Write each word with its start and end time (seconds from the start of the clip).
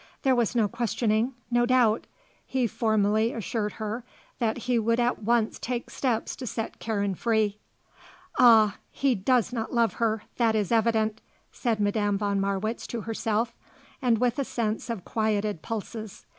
There 0.23 0.33
was 0.33 0.55
no 0.55 0.67
questioning; 0.67 1.35
no 1.51 1.67
doubt. 1.67 2.07
He 2.47 2.65
formally 2.65 3.33
assured 3.33 3.73
her 3.73 4.03
that 4.39 4.57
he 4.65 4.79
would 4.79 4.99
at 4.99 5.21
once 5.21 5.59
take 5.59 5.91
steps 5.91 6.35
to 6.37 6.47
set 6.47 6.79
Karen 6.79 7.13
free. 7.13 7.59
"Ah, 8.39 8.77
he 8.89 9.13
does 9.13 9.53
not 9.53 9.75
love 9.75 9.93
her, 10.01 10.23
that 10.37 10.55
is 10.55 10.71
evident," 10.71 11.21
said 11.51 11.79
Madame 11.79 12.17
von 12.17 12.41
Marwitz 12.41 12.87
to 12.87 13.01
herself, 13.01 13.53
and 14.01 14.17
with 14.17 14.39
a 14.39 14.43
sense 14.43 14.89
of 14.89 15.05
quieted 15.05 15.61
pulses. 15.61 16.25